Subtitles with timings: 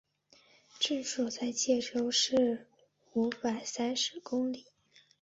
[0.79, 2.35] 治所在戎州西
[3.13, 4.65] 五百三十五里。